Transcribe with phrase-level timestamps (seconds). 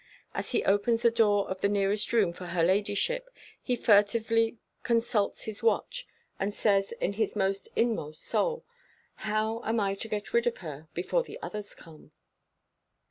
[0.33, 3.29] As he opens the door of the nearest room for her ladyship,
[3.61, 6.07] he furtively consults his watch,
[6.39, 7.37] and says in his
[7.75, 8.65] inmost soul,
[9.17, 12.13] "How am I to get rid of her before the others come?"